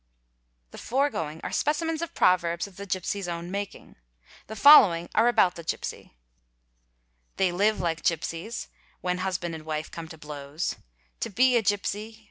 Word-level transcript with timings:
''The 0.71 0.79
foregoing 0.79 1.41
are 1.43 1.51
specimens 1.51 2.01
of 2.01 2.15
proverbs 2.15 2.65
of 2.65 2.75
the 2.77 2.87
gipsy's 2.87 3.27
own 3.27 3.51
making. 3.51 3.97
The 4.47 4.55
following 4.55 5.07
are 5.13 5.27
about 5.27 5.53
the 5.53 5.63
gipsy:—"' 5.63 6.15
They 7.37 7.51
live 7.51 7.79
like 7.79 8.01
gipsies" 8.01 8.67
(when 9.01 9.19
husband 9.19 9.53
and 9.53 9.63
wife 9.63 9.91
come 9.91 10.07
to_ 10.07 10.17
blows).—'To 10.19 11.29
be 11.29 11.55
a 11.55 11.61
gipsy." 11.61 12.19